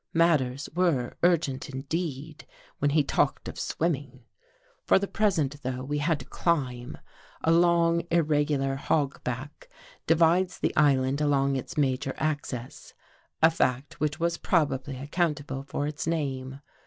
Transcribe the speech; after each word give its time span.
Mat 0.15 0.39
ters 0.39 0.67
were 0.73 1.15
urgent, 1.21 1.69
indeed, 1.69 2.47
when 2.79 2.89
he 2.89 3.03
talked 3.03 3.47
of 3.47 3.59
swim 3.59 3.91
ming. 3.91 4.23
For 4.83 4.97
the 4.97 5.05
present, 5.07 5.61
though, 5.61 5.83
we 5.83 5.99
had 5.99 6.17
to 6.17 6.25
climb. 6.25 6.97
'A 7.43 7.51
long 7.51 8.01
irregular 8.09 8.77
hog 8.77 9.23
back 9.23 9.69
divides 10.07 10.57
the 10.57 10.75
island 10.75 11.21
along 11.21 11.55
its 11.55 11.77
major 11.77 12.15
axis— 12.17 12.95
a 13.43 13.51
fact 13.51 13.99
which 13.99 14.19
was 14.19 14.39
probably 14.39 14.97
accountable 14.97 15.61
for 15.61 15.85
its 15.85 16.07
name. 16.07 16.61